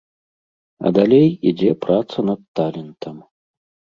А 0.89 0.91
далей 0.97 1.27
ідзе 1.51 1.71
праца 1.85 2.25
над 2.31 2.41
талентам. 2.61 3.17